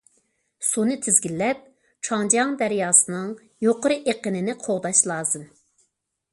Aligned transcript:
سۇنى 0.67 0.95
تىزگىنلەپ، 1.07 1.61
چاڭجياڭ 2.09 2.57
دەرياسىنىڭ 2.63 3.29
يۇقىرى 3.69 4.01
ئېقىنىنى 4.03 4.59
قوغداش 4.67 5.07
لازىم. 5.13 5.49